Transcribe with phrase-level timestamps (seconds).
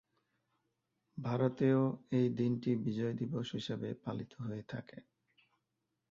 [1.17, 1.81] ভারতেও
[2.11, 4.97] এই দিনটি বিজয় দিবস হিসেবে পালিত হয়ে থাকে।